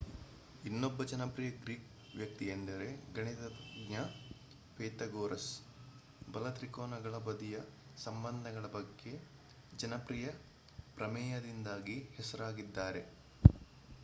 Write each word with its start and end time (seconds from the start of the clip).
ಇನ್ನೊಬ್ಬ 0.63 1.03
ಜನಪ್ರಿಯ 1.09 1.49
ಗ್ರೀಕ್ 1.57 1.89
ವ್ಯಕ್ತಿಯೆಂದರೆ 2.13 2.87
ಗಣಿತತಜ್ಞ 3.17 3.97
ಪೈಥಾಗೊರಸ್ 4.77 5.51
ಬಲ 6.27 6.49
ತ್ರಿಕೋನಗಳ 6.51 7.17
ಬದಿಯ 7.27 7.59
ಸಂಬಂಧಗಳ 7.97 8.67
ಬಗ್ಗೆ 8.73 9.13
ಜನಪ್ರಿಯ 9.73 10.29
ಪ್ರಮೇಯದಿಂದಾಗಿ 10.97 11.99
ಹೆಸರಾಗಿದ್ದಾರೆ 12.17 13.03